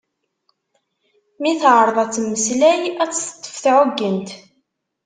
Mi 1.41 1.51
teɛreḍ 1.61 1.97
ad 2.03 2.11
temmeslay 2.11 2.81
ad 3.03 3.09
tt-teṭṭef 3.11 3.57
tɛuggent. 3.63 4.29